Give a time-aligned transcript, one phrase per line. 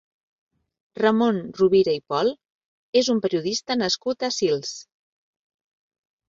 [1.03, 2.31] Ramon Rovira i Pol
[3.03, 4.73] és un periodista nascut a Sils.